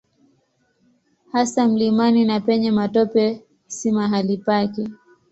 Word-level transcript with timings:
Hasa 1.33 1.67
mlimani 1.67 2.21
na 2.25 2.39
penye 2.39 2.71
matope 2.71 3.25
si 3.75 3.89
mahali 3.95 4.35
pake. 4.45 4.83